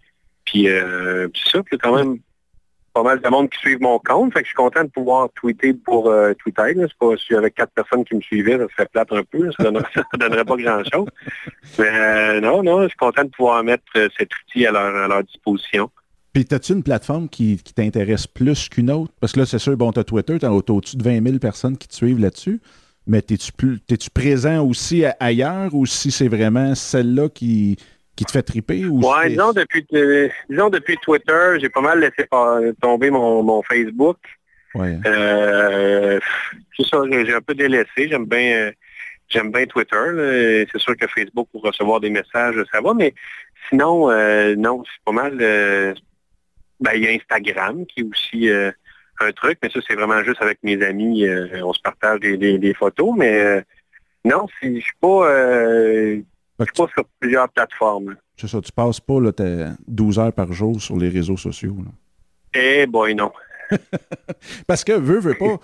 Puis 0.45 0.67
c'est 0.67 1.50
ça, 1.51 1.62
puis 1.63 1.77
quand 1.77 1.95
même 1.95 2.19
pas 2.98 3.04
mal 3.04 3.22
de 3.22 3.30
monde 3.30 3.48
qui 3.50 3.60
suivent 3.60 3.82
mon 3.82 4.00
compte. 4.00 4.34
Fait 4.34 4.39
que 4.39 4.46
je 4.46 4.50
suis 4.50 4.56
content 4.56 4.84
de 4.84 4.89
pouvoir 4.89 5.30
tweeter 5.36 5.74
pour 5.74 6.10
euh, 6.10 6.34
Twitter. 6.34 6.74
C'est 6.75 6.98
pas 6.98 7.16
si 7.16 7.27
j'avais 7.30 7.51
quatre 7.51 7.72
personnes 7.72 8.04
qui 8.04 8.16
me 8.16 8.22
suivaient, 8.22 8.58
ça 8.58 8.66
serait 8.75 8.88
plate 8.88 9.12
un 9.12 9.24
peu. 9.24 9.51
Ça 9.51 9.66
donnerait, 9.66 9.86
donnerait 10.20 10.46
pas 10.46 10.56
grand-chose. 10.56 11.08
Mais 11.77 11.89
euh, 11.89 12.42
non, 12.42 12.63
non, 12.63 12.84
je 12.84 12.88
suis 12.88 12.98
content 12.98 13.24
de 13.24 13.30
pouvoir 13.30 13.63
mettre 13.63 13.84
euh, 13.98 14.10
cet 14.18 14.30
outil 14.34 14.66
à 14.66 14.72
leur, 14.72 15.24
disposition. 15.24 15.92
Puis, 16.34 16.48
as-tu 16.50 16.74
une 16.74 16.82
plateforme 16.82 17.30
qui, 17.30 17.58
t'intéresse 17.75 18.25
plus 18.25 18.68
qu'une 18.68 18.89
autre? 18.89 19.13
Parce 19.20 19.34
que 19.34 19.42
là, 19.42 19.46
c'est 19.46 19.60
sûr, 19.60 19.77
bon, 19.77 19.92
tu 19.92 20.00
as 20.00 20.04
Twitter, 20.04 20.39
tu 20.39 20.46
as 20.48 20.51
au-dessus 20.51 20.98
de 20.98 21.04
20 21.04 21.24
000 21.24 21.38
personnes 21.38 21.77
qui 21.77 21.88
te 21.88 21.94
suivent 21.94 22.20
là-dessus. 22.20 22.60
Mais 23.06 23.20
es-tu, 23.20 23.80
es-tu 23.89 24.10
présent 24.10 24.66
aussi 24.66 25.04
ailleurs 25.20 25.74
ou 25.74 25.86
si 25.86 26.10
c'est 26.10 26.27
vraiment 26.27 26.74
celle-là 26.74 27.30
qui, 27.30 27.77
qui 28.17 28.25
te 28.25 28.31
fait 28.31 28.41
triper? 28.41 28.83
Ou 28.86 29.00
ouais, 29.00 29.29
disons 29.29 29.53
depuis, 29.53 29.86
disons 30.50 30.69
depuis 30.69 30.97
Twitter, 30.97 31.57
j'ai 31.62 31.69
pas 31.69 31.81
mal 31.81 32.00
laissé 32.00 32.27
tomber 32.81 33.12
mon, 33.12 33.62
Facebook. 33.63 34.17
Ouais. 34.75 34.97
Euh, 35.05 36.19
c'est 36.75 36.86
ça, 36.88 36.97
j'ai 37.09 37.33
un 37.33 37.41
peu 37.41 37.53
délaissé. 37.53 38.09
J'aime 38.09 38.25
bien 38.25 38.71
j'aime 39.29 39.51
bien 39.51 39.65
Twitter. 39.65 40.65
C'est 40.71 40.79
sûr 40.79 40.97
que 40.97 41.07
Facebook 41.07 41.47
pour 41.51 41.62
recevoir 41.62 42.00
des 42.00 42.09
messages, 42.09 42.55
ça 42.71 42.81
va, 42.81 42.93
mais 42.93 43.13
sinon, 43.69 44.07
non, 44.55 44.83
c'est 44.83 45.03
pas 45.05 45.12
mal. 45.12 45.38
ben, 45.38 46.91
il 46.95 47.03
y 47.03 47.07
a 47.07 47.12
Instagram 47.12 47.86
qui 47.86 48.01
est 48.01 48.03
aussi 48.03 48.50
un 49.19 49.31
truc, 49.31 49.59
mais 49.62 49.69
ça, 49.69 49.79
c'est 49.88 49.95
vraiment 49.95 50.24
juste 50.24 50.41
avec 50.41 50.57
mes 50.63 50.81
amis. 50.83 51.25
on 51.63 51.74
se 51.74 51.81
partage 51.81 52.21
des, 52.21 52.74
photos, 52.74 53.13
mais 53.15 53.63
non, 54.25 54.47
je 54.62 54.79
suis 54.79 54.97
pas, 55.00 55.27
je 56.59 56.65
suis 56.65 56.73
pas 56.73 56.87
sur 56.93 57.05
plusieurs 57.19 57.49
plateformes. 57.49 58.15
C'est 58.35 58.47
ça, 58.47 58.61
tu 58.61 58.71
passes 58.71 58.99
pas 58.99 59.19
là, 59.19 59.31
12 59.87 60.19
heures 60.19 60.33
par 60.33 60.51
jour 60.53 60.81
sur 60.81 60.97
les 60.97 61.09
réseaux 61.09 61.37
sociaux. 61.37 61.75
Eh 62.53 62.85
boy, 62.85 63.15
non. 63.15 63.31
Parce 64.67 64.83
que, 64.83 64.93
veut, 64.93 65.19
veut 65.19 65.35
pas, 65.37 65.59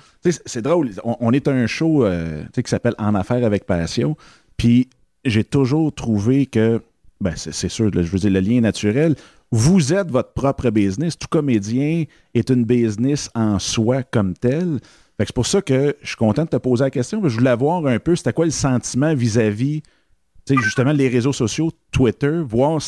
c'est 0.46 0.62
drôle, 0.62 0.92
on, 1.04 1.32
est 1.32 1.48
un 1.48 1.68
show 1.68 2.06
euh, 2.06 2.44
qui 2.54 2.70
s'appelle 2.70 2.96
En 2.98 3.16
affaires 3.16 3.46
avec 3.46 3.66
passion, 3.66 4.18
puis 4.58 4.90
j'ai 5.24 5.44
toujours 5.44 5.94
trouvé 5.94 6.46
que, 6.46 6.82
ben 7.22 7.34
c'est 7.36 7.70
sûr, 7.70 7.90
je 7.94 8.00
veux 8.00 8.20
dire, 8.20 8.32
le 8.32 8.40
lien 8.42 8.62
naturel, 8.62 9.16
vous 9.52 9.94
êtes 9.94 10.10
votre 10.10 10.34
propre 10.34 10.70
business. 10.72 11.18
Tout 11.18 11.28
comédien 11.30 12.06
est 12.34 12.50
une 12.50 12.66
business 12.66 13.30
en 13.36 13.60
soi 13.60 14.02
comme 14.04 14.34
tel. 14.34 14.80
C'est 15.20 15.32
pour 15.32 15.46
ça 15.46 15.62
que 15.62 15.96
je 16.02 16.08
suis 16.08 16.16
content 16.18 16.44
de 16.44 16.50
te 16.50 16.58
poser 16.58 16.86
la 16.86 16.90
question. 16.90 17.22
Je 17.24 17.38
voulais 17.38 17.56
voir 17.56 17.86
un 17.86 18.00
peu, 18.00 18.16
c'était 18.16 18.34
quoi 18.34 18.46
le 18.46 18.52
sentiment 18.52 19.14
vis-à-vis, 19.14 19.84
justement, 20.50 20.92
les 20.92 21.10
réseaux 21.10 21.34
sociaux, 21.34 21.72
Twitter, 21.92 22.42
voir 22.46 22.82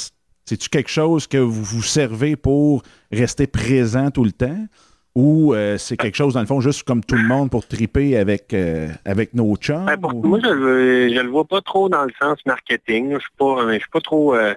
c'est-tu 0.45 0.69
quelque 0.69 0.89
chose 0.89 1.25
que 1.25 1.37
vous 1.37 1.63
vous 1.63 1.81
servez 1.81 2.35
pour 2.35 2.83
rester 3.11 3.47
présent 3.47 4.11
tout 4.11 4.23
le 4.23 4.31
temps? 4.31 4.67
Ou 5.15 5.53
euh, 5.53 5.77
c'est 5.77 5.97
quelque 5.97 6.15
chose, 6.15 6.33
dans 6.33 6.41
le 6.41 6.45
fond, 6.45 6.59
juste 6.59 6.83
comme 6.83 7.03
tout 7.03 7.15
le 7.15 7.23
monde 7.23 7.49
pour 7.49 7.65
triper 7.65 8.17
avec, 8.17 8.53
euh, 8.53 8.89
avec 9.05 9.33
nos 9.33 9.55
chums? 9.55 9.85
Ben, 9.85 9.97
moi, 9.97 10.39
je 10.43 10.49
ne 10.49 11.21
le 11.21 11.29
vois 11.29 11.45
pas 11.45 11.61
trop 11.61 11.89
dans 11.89 12.03
le 12.03 12.11
sens 12.21 12.37
marketing. 12.45 13.13
Je 13.13 13.19
suis 13.19 13.29
pas, 13.37 13.73
je 13.73 13.79
suis 13.79 13.89
pas 13.91 14.01
trop... 14.01 14.35
Euh, 14.35 14.53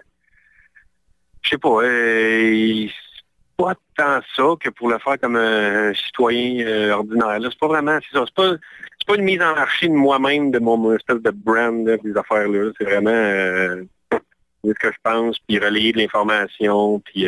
je 1.42 1.50
sais 1.50 1.58
pas. 1.58 1.80
pas 3.56 3.74
tant 3.96 4.20
ça 4.36 4.54
que 4.60 4.68
pour 4.70 4.90
le 4.90 4.98
faire 4.98 5.18
comme 5.20 5.36
un, 5.36 5.94
citoyen 5.94 6.90
ordinaire. 6.90 7.38
C'est 7.40 7.58
pas 7.58 7.68
vraiment... 7.68 7.98
C'est 8.02 8.18
ça. 8.18 8.24
C'est 8.26 8.34
pas, 8.34 8.56
pas 9.08 9.16
une 9.16 9.24
mise 9.24 9.42
en 9.42 9.54
marché 9.54 9.88
de 9.88 9.94
moi-même, 9.94 10.50
de 10.50 10.58
mon 10.58 10.94
espèce 10.94 11.20
de 11.22 11.30
brand, 11.30 11.84
des 11.84 12.16
affaires-là. 12.16 12.70
C'est 12.78 12.84
vraiment 12.84 13.86
ce 14.64 14.72
que 14.72 14.92
je 14.92 14.98
pense, 15.02 15.38
puis 15.40 15.58
relayer 15.58 15.92
de 15.92 15.98
l'information, 15.98 17.00
puis 17.00 17.26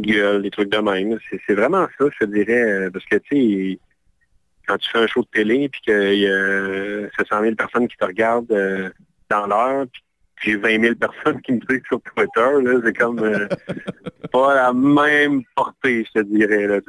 de 0.00 0.12
gueule, 0.12 0.42
des 0.42 0.50
trucs 0.50 0.70
de 0.70 0.78
même. 0.78 1.18
C'est 1.46 1.54
vraiment 1.54 1.86
ça, 1.98 2.04
je 2.20 2.26
dirais, 2.26 2.62
euh, 2.62 2.90
parce 2.90 3.04
que, 3.06 3.16
tu 3.16 3.36
sais, 3.36 3.78
quand 4.66 4.78
tu 4.78 4.90
fais 4.90 4.98
un 4.98 5.06
show 5.06 5.22
de 5.22 5.28
télé, 5.28 5.68
puis 5.68 5.80
qu'il 5.82 6.18
y 6.18 6.26
a 6.26 7.08
700 7.18 7.42
000 7.42 7.54
personnes 7.54 7.88
qui 7.88 7.96
te 7.96 8.04
regardent 8.04 8.50
euh, 8.52 8.90
dans 9.30 9.46
l'heure, 9.46 9.86
j'ai 10.46 10.56
20 10.56 10.80
000 10.80 10.94
personnes 10.94 11.40
qui 11.42 11.52
me 11.52 11.60
suivent 11.68 11.82
sur 11.88 12.00
Twitter, 12.00 12.80
c'est 12.84 12.96
comme 12.96 13.18
euh, 13.18 13.48
pas 14.32 14.54
la 14.54 14.72
même 14.72 15.42
portée, 15.54 16.04
je 16.04 16.20
te 16.20 16.26
dirais. 16.26 16.66
Là, 16.66 16.80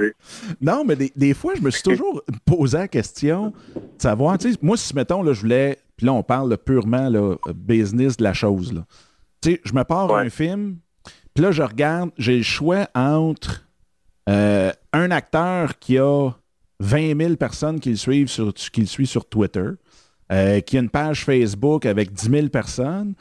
non, 0.61 0.85
mais 0.85 0.95
des, 0.95 1.33
fois, 1.33 1.53
je 1.55 1.61
me 1.61 1.71
suis 1.71 1.83
toujours 1.83 2.21
posé 2.45 2.77
la 2.77 2.87
question 2.87 3.53
de 3.75 3.81
savoir, 4.01 4.37
moi, 4.61 4.77
si, 4.77 4.95
mettons, 4.95 5.23
là, 5.23 5.33
je 5.33 5.41
voulais, 5.41 5.77
puis 5.95 6.05
là, 6.05 6.13
on 6.13 6.23
parle 6.23 6.55
purement 6.57 7.09
là, 7.09 7.35
business 7.55 8.17
de 8.17 8.23
la 8.23 8.33
chose, 8.33 8.73
là. 8.73 8.85
Tu 9.41 9.51
sais, 9.51 9.61
je 9.63 9.73
me 9.73 9.83
pars 9.83 10.15
un 10.15 10.29
film, 10.29 10.77
puis 11.33 11.43
là, 11.43 11.51
je 11.51 11.61
regarde, 11.61 12.11
j'ai 12.17 12.37
le 12.37 12.43
choix 12.43 12.87
entre 12.95 13.67
euh, 14.29 14.71
un 14.93 15.11
acteur 15.11 15.77
qui 15.79 15.97
a 15.99 16.31
20 16.79 17.19
000 17.19 17.35
personnes 17.35 17.79
qui 17.79 17.91
le 17.91 17.95
suivent 17.95 18.29
sur, 18.29 18.53
qui 18.53 18.85
suit 18.85 19.07
sur 19.07 19.27
Twitter, 19.27 19.69
euh, 20.31 20.59
qui 20.61 20.77
a 20.77 20.81
une 20.81 20.89
page 20.89 21.23
Facebook 21.23 21.85
avec 21.85 22.11
10 22.11 22.29
000 22.29 22.47
personnes, 22.49 23.13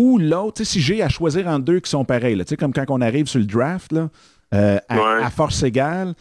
ou 0.00 0.16
l'autre, 0.16 0.64
si 0.64 0.80
j'ai 0.80 1.02
à 1.02 1.10
choisir 1.10 1.46
entre 1.46 1.66
deux 1.66 1.80
qui 1.80 1.90
sont 1.90 2.06
pareils, 2.06 2.34
là, 2.34 2.44
comme 2.58 2.72
quand 2.72 2.86
on 2.88 3.02
arrive 3.02 3.26
sur 3.26 3.38
le 3.38 3.44
draft, 3.44 3.92
là, 3.92 4.08
euh, 4.54 4.78
à, 4.88 5.30
force 5.30 5.62
égale, 5.62 6.14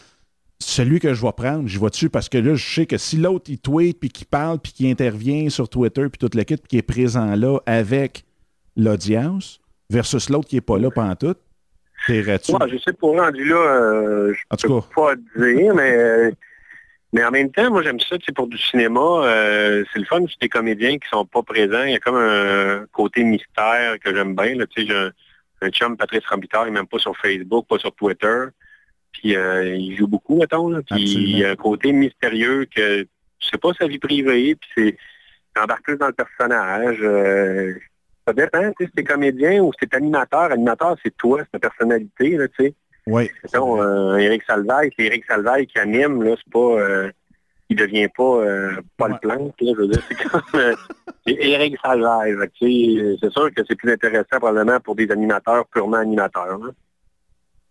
celui 0.59 0.99
que 0.99 1.13
je 1.13 1.25
vais 1.25 1.31
prendre, 1.31 1.65
je 1.65 1.79
vais 1.79 1.89
dessus 1.89 2.09
parce 2.09 2.27
que 2.27 2.37
là, 2.37 2.55
je 2.55 2.73
sais 2.75 2.85
que 2.85 2.97
si 2.97 3.15
l'autre, 3.15 3.45
il 3.47 3.57
tweet, 3.57 3.97
puis 3.97 4.09
qu'il 4.09 4.27
parle, 4.27 4.59
puis 4.59 4.73
qu'il 4.73 4.91
intervient 4.91 5.49
sur 5.49 5.69
Twitter, 5.69 6.09
puis 6.09 6.19
toute 6.19 6.35
l'équipe, 6.35 6.59
puis 6.59 6.67
qui 6.67 6.77
est 6.77 6.81
présent 6.81 7.35
là 7.35 7.59
avec 7.65 8.25
l'audience, 8.75 9.61
versus 9.89 10.29
l'autre 10.29 10.49
qui 10.49 10.55
n'est 10.55 10.61
pas 10.61 10.77
là 10.77 10.91
pendant 10.91 11.15
tout, 11.15 11.35
t'irais-tu? 12.05 12.51
je 12.51 12.77
sais 12.79 12.93
pas, 12.93 13.07
rendu 13.07 13.45
là, 13.45 13.55
euh, 13.55 14.33
je 14.33 14.67
peux 14.67 14.81
pas 14.93 15.15
dire, 15.15 15.73
mais, 15.73 15.93
euh, 15.95 16.31
mais 17.13 17.23
en 17.23 17.31
même 17.31 17.51
temps, 17.51 17.69
moi 17.71 17.81
j'aime 17.81 17.99
ça, 17.99 18.17
c'est 18.25 18.35
pour 18.35 18.47
du 18.47 18.57
cinéma, 18.57 18.99
euh, 18.99 19.83
c'est 19.91 19.99
le 19.99 20.05
fun, 20.05 20.21
c'est 20.27 20.41
des 20.41 20.49
comédiens 20.49 20.97
qui 20.97 21.07
sont 21.09 21.25
pas 21.25 21.43
présents, 21.43 21.83
il 21.83 21.91
y 21.91 21.95
a 21.95 21.99
comme 21.99 22.17
un 22.17 22.85
côté 22.91 23.23
mystère 23.23 23.99
que 23.99 24.15
j'aime 24.15 24.35
bien, 24.35 24.53
tu 24.53 24.81
sais, 24.81 24.87
j'ai 24.87 25.09
un, 25.61 25.69
chum, 25.71 25.97
Patrice 25.97 26.25
Rambitard, 26.27 26.67
il 26.67 26.73
n'est 26.73 26.79
même 26.79 26.87
pas 26.87 26.99
sur 26.99 27.17
Facebook, 27.17 27.67
pas 27.67 27.79
sur 27.79 27.93
Twitter, 27.93 28.45
puis 29.11 29.33
il 29.33 29.95
joue 29.97 30.07
beaucoup, 30.07 30.37
mettons, 30.37 30.81
puis 30.83 31.01
il 31.01 31.37
y 31.39 31.45
a 31.45 31.51
un 31.51 31.55
côté 31.55 31.91
mystérieux 31.91 32.65
que 32.65 33.01
tu 33.01 33.49
sais 33.49 33.57
pas 33.57 33.73
sa 33.73 33.87
vie 33.87 33.99
privée, 33.99 34.55
puis 34.55 34.69
c'est 34.75 34.97
embarque 35.61 35.83
plus 35.83 35.97
dans 35.97 36.07
le 36.07 36.13
personnage. 36.13 36.99
Ça 38.29 38.33
dépend, 38.33 38.71
si 38.79 38.87
c'est 38.95 39.03
comédien 39.03 39.61
ou 39.61 39.71
c'est 39.79 39.93
animateur. 39.95 40.51
Animateur, 40.51 40.95
c'est 41.03 41.15
toi, 41.17 41.41
c'est 41.43 41.59
ta 41.59 41.69
personnalité, 41.69 42.37
là, 42.37 42.47
tu 42.47 42.65
sais. 42.65 42.75
Oui. 43.09 43.29
Euh, 43.55 44.17
Éric 44.17 44.43
Salvaille, 44.43 44.91
c'est 44.97 45.05
Éric 45.05 45.25
Salvaille 45.25 45.67
qui 45.67 45.79
anime, 45.79 46.23
là, 46.23 46.35
c'est 46.37 46.51
pas... 46.51 46.59
Euh, 46.59 47.11
il 47.71 47.77
devient 47.77 48.07
pas 48.15 48.23
euh, 48.23 48.81
Paul 48.97 49.11
ouais. 49.11 49.17
Plante, 49.21 49.53
là, 49.61 49.73
je 49.75 49.81
veux 49.81 49.87
dire, 49.87 50.01
c'est 50.07 50.27
comme... 50.27 50.41
Euh, 50.55 50.75
c'est 51.25 51.33
Éric 51.33 51.75
Salvaille, 51.83 52.35
c'est 52.59 53.31
sûr 53.31 53.53
que 53.53 53.61
c'est 53.67 53.75
plus 53.75 53.91
intéressant 53.91 54.37
probablement 54.37 54.79
pour 54.79 54.95
des 54.95 55.11
animateurs 55.11 55.67
purement 55.67 55.97
animateurs, 55.97 56.59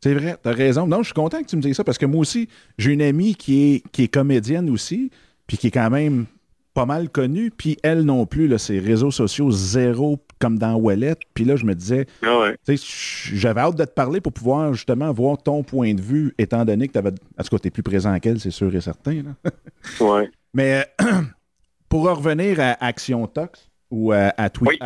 C'est 0.00 0.14
vrai, 0.14 0.36
tu 0.40 0.48
as 0.48 0.52
raison. 0.52 0.86
Non, 0.86 0.98
je 0.98 1.06
suis 1.06 1.14
content 1.14 1.42
que 1.42 1.48
tu 1.48 1.56
me 1.56 1.62
dises 1.62 1.76
ça 1.76 1.82
parce 1.84 1.98
que 1.98 2.06
moi 2.06 2.20
aussi, 2.20 2.48
j'ai 2.76 2.92
une 2.92 3.02
amie 3.02 3.34
qui 3.34 3.74
est, 3.74 3.88
qui 3.90 4.04
est 4.04 4.08
comédienne 4.08 4.70
aussi, 4.70 5.10
puis 5.46 5.56
qui 5.56 5.68
est 5.68 5.72
quand 5.72 5.90
même 5.90 6.26
pas 6.74 6.86
mal 6.86 7.08
connue, 7.08 7.50
puis 7.50 7.76
elle 7.82 8.02
non 8.02 8.26
plus, 8.26 8.48
là, 8.48 8.58
ses 8.58 8.78
réseaux 8.78 9.10
sociaux 9.10 9.50
zéro 9.50 10.18
comme 10.38 10.58
dans 10.58 10.74
Wallet. 10.74 11.16
Puis 11.34 11.44
là, 11.44 11.56
je 11.56 11.64
me 11.64 11.74
disais, 11.74 12.06
ah 12.24 12.52
j'avais 12.66 13.60
hâte 13.60 13.76
de 13.76 13.84
te 13.84 13.90
parler 13.90 14.20
pour 14.20 14.32
pouvoir 14.32 14.74
justement 14.74 15.12
voir 15.12 15.38
ton 15.38 15.62
point 15.62 15.94
de 15.94 16.00
vue, 16.00 16.34
étant 16.38 16.64
donné 16.64 16.86
que 16.86 16.92
tu 16.92 16.98
avais. 16.98 17.10
En 17.10 17.42
tout 17.42 17.50
cas, 17.50 17.58
tu 17.58 17.68
es 17.68 17.70
plus 17.70 17.82
présent 17.82 18.18
qu'elle, 18.20 18.38
c'est 18.38 18.50
sûr 18.50 18.74
et 18.74 18.80
certain. 18.80 19.22
ouais. 20.00 20.30
Mais 20.54 20.86
pour 21.88 22.08
revenir 22.08 22.60
à 22.60 22.84
Action 22.84 23.26
Tox 23.26 23.68
ou 23.90 24.12
à, 24.12 24.50
Tweet 24.50 24.80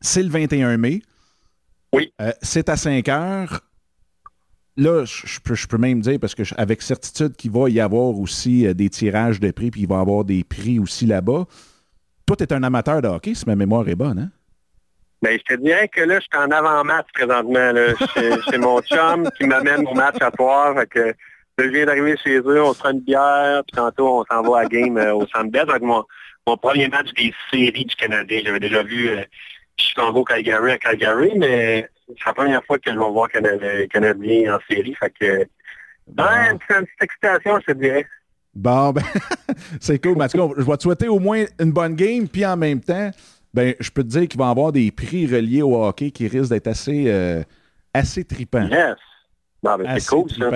c'est 0.00 0.22
le 0.22 0.28
21 0.28 0.76
mai. 0.76 1.02
Oui. 1.92 2.12
Euh, 2.20 2.32
c'est 2.42 2.68
à 2.68 2.76
5 2.76 3.08
heures 3.08 3.67
là, 4.78 5.04
je 5.04 5.40
peux, 5.40 5.54
je 5.54 5.66
même 5.76 6.00
dire, 6.00 6.18
parce 6.20 6.34
que 6.34 6.42
avec 6.56 6.80
certitude 6.80 7.36
qu'il 7.36 7.50
va 7.50 7.68
y 7.68 7.80
avoir 7.80 8.18
aussi 8.18 8.66
euh, 8.66 8.72
des 8.72 8.88
tirages 8.88 9.40
de 9.40 9.50
prix, 9.50 9.70
puis 9.70 9.82
il 9.82 9.88
va 9.88 9.96
y 9.96 10.00
avoir 10.00 10.24
des 10.24 10.44
prix 10.44 10.78
aussi 10.78 11.04
là-bas. 11.04 11.44
Toi, 12.26 12.36
tu 12.36 12.44
es 12.44 12.52
un 12.52 12.62
amateur 12.62 13.02
de 13.02 13.08
hockey, 13.08 13.34
si 13.34 13.44
ma 13.46 13.56
mémoire 13.56 13.88
est 13.88 13.96
bonne, 13.96 14.18
hein? 14.18 14.30
Ben, 15.20 15.36
je 15.36 15.54
te 15.56 15.60
dirais 15.60 15.88
que 15.88 16.00
là, 16.02 16.20
je 16.20 16.26
suis 16.30 16.38
en 16.38 16.50
avant-match 16.50 17.06
présentement. 17.12 17.72
C'est 18.48 18.58
mon 18.58 18.80
chum 18.82 19.28
qui 19.36 19.48
m'amène 19.48 19.84
au 19.88 19.94
match 19.94 20.14
à 20.20 20.30
soir. 20.30 20.76
je 20.94 21.64
viens 21.64 21.86
d'arriver 21.86 22.16
chez 22.22 22.38
eux, 22.38 22.62
on 22.62 22.72
se 22.72 22.78
prend 22.78 22.90
une 22.92 23.00
bière, 23.00 23.64
puis 23.66 23.76
tantôt, 23.76 24.20
on 24.20 24.24
s'en 24.30 24.42
va 24.42 24.60
à 24.60 24.64
game 24.66 24.96
euh, 24.96 25.14
au 25.14 25.26
Centre 25.26 25.58
avec 25.58 25.82
mon, 25.82 26.04
mon, 26.46 26.56
premier 26.56 26.86
match 26.86 27.08
des 27.14 27.34
séries 27.50 27.84
du 27.84 27.96
Canadien. 27.96 28.42
J'avais 28.44 28.60
déjà 28.60 28.84
vu 28.84 29.08
euh, 29.08 29.24
Chicago 29.76 30.22
Calgary 30.22 30.70
à 30.70 30.78
Calgary, 30.78 31.32
mais 31.36 31.88
c'est 32.08 32.26
la 32.26 32.32
première 32.32 32.64
fois 32.64 32.78
que 32.78 32.90
je 32.90 32.98
vais 32.98 33.10
voir 33.10 33.28
Canadien, 33.28 33.86
Canadien 33.90 34.56
en 34.56 34.58
série. 34.68 34.94
Fait 34.94 35.12
que, 35.18 35.46
ben, 36.06 36.58
c'est 36.68 36.78
une 36.78 36.84
petite 36.86 37.02
excitation, 37.02 37.58
je 37.60 37.72
te 37.72 37.78
dirais. 37.78 38.06
Bon, 38.54 38.92
ben, 38.92 39.02
c'est 39.80 40.02
cool. 40.02 40.16
Mais 40.16 40.26
je 40.28 40.62
vais 40.62 40.76
te 40.76 40.82
souhaiter 40.82 41.08
au 41.08 41.18
moins 41.18 41.44
une 41.60 41.72
bonne 41.72 41.94
game, 41.94 42.28
puis 42.28 42.44
en 42.46 42.56
même 42.56 42.80
temps, 42.80 43.10
ben, 43.52 43.74
je 43.78 43.90
peux 43.90 44.02
te 44.02 44.08
dire 44.08 44.28
qu'il 44.28 44.38
va 44.38 44.46
y 44.46 44.50
avoir 44.50 44.72
des 44.72 44.90
prix 44.90 45.26
reliés 45.26 45.62
au 45.62 45.84
hockey 45.84 46.10
qui 46.10 46.28
risquent 46.28 46.50
d'être 46.50 46.66
assez, 46.66 47.04
euh, 47.06 47.42
assez 47.92 48.24
tripants. 48.24 48.68
Yes. 48.68 48.96
ben, 49.62 49.98
c'est 49.98 50.08
cool, 50.08 50.30
ça. 50.30 50.50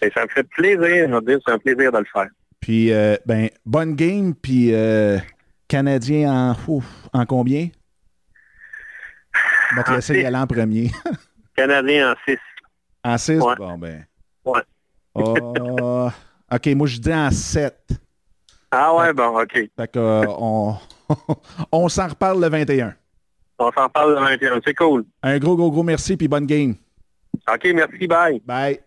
Et 0.03 0.11
ça 0.11 0.23
me 0.23 0.29
fait 0.29 0.43
plaisir, 0.43 1.21
c'est 1.25 1.51
un 1.51 1.57
plaisir 1.57 1.91
de 1.91 1.97
le 1.97 2.05
faire. 2.05 2.29
Puis, 2.59 2.91
ben, 3.25 3.49
bonne 3.65 3.95
game, 3.95 4.33
puis 4.35 4.71
Canadien 5.67 6.55
en, 6.67 6.81
en 7.13 7.25
combien? 7.25 7.69
On 9.71 9.75
va 9.77 9.83
te 9.83 9.91
laisser 9.91 10.21
y 10.21 10.25
aller 10.25 10.37
en 10.37 10.47
premier. 10.47 10.91
Canadien 11.55 12.11
en 12.11 12.15
6. 12.27 12.37
En 13.03 13.17
6? 13.17 13.39
Bon, 13.39 13.77
ben. 13.77 14.05
Ouais. 14.45 14.61
Oh, 15.15 16.09
OK, 16.51 16.67
moi, 16.75 16.87
je 16.87 16.97
dis 16.99 17.13
en 17.13 17.31
7. 17.31 17.75
Ah 18.71 18.95
ouais, 18.95 19.13
bon, 19.13 19.39
OK. 19.39 19.53
Fait 19.53 19.91
que, 19.91 19.99
euh, 19.99 20.25
on, 20.27 20.75
on 21.71 21.89
s'en 21.89 22.07
reparle 22.07 22.41
le 22.41 22.49
21. 22.49 22.95
On 23.59 23.71
s'en 23.71 23.83
reparle 23.83 24.15
le 24.15 24.19
21, 24.19 24.61
c'est 24.65 24.73
cool. 24.73 25.05
Un 25.21 25.37
gros, 25.37 25.55
gros, 25.55 25.71
gros 25.71 25.83
merci, 25.83 26.17
puis 26.17 26.27
bonne 26.27 26.45
game. 26.45 26.75
OK, 27.51 27.67
merci, 27.73 28.07
bye. 28.07 28.41
Bye. 28.45 28.79